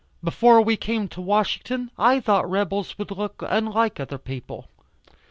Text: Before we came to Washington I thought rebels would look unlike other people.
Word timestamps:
Before 0.23 0.63
we 0.63 0.77
came 0.77 1.07
to 1.09 1.21
Washington 1.21 1.91
I 1.95 2.19
thought 2.19 2.49
rebels 2.49 2.97
would 2.97 3.11
look 3.11 3.43
unlike 3.47 3.99
other 3.99 4.17
people. 4.17 4.67